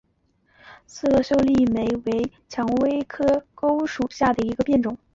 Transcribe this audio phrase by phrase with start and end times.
[0.87, 4.97] 刺萼秀丽莓为蔷薇科悬钩子属下的一个变种。